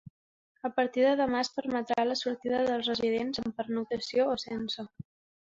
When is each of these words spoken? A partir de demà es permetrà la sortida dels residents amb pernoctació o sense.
A 0.69 0.69
partir 0.77 1.03
de 1.07 1.11
demà 1.19 1.41
es 1.45 1.51
permetrà 1.57 2.05
la 2.07 2.15
sortida 2.21 2.63
dels 2.71 2.89
residents 2.93 3.43
amb 3.45 3.61
pernoctació 3.61 4.27
o 4.35 4.41
sense. 4.49 4.89